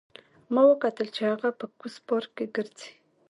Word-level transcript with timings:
ما 0.53 0.61
وکتل 0.71 1.07
چې 1.15 1.21
هغه 1.31 1.49
په 1.59 1.65
کوز 1.79 1.95
پارک 2.07 2.29
کې 2.37 2.45
ګرځي 2.55 2.91